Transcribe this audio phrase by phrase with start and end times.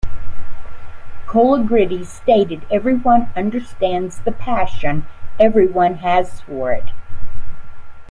[1.27, 5.05] Kalogridis stated Everyone understands the passion
[5.39, 6.85] everyone has for it.